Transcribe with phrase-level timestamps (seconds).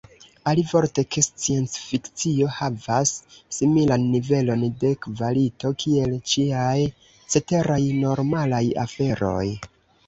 [0.51, 3.11] Alivorte, ke sciencfikcio havas
[3.59, 6.77] similan nivelon de kvalito kiel ĉiaj
[7.37, 9.49] ceteraj, “normalaj” aferoj.